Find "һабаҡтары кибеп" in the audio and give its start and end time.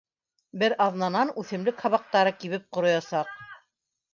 1.85-2.67